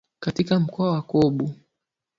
Katika 0.19 0.59
mkoa 0.59 0.91
wa 0.91 1.01
Kobu. 1.01 1.55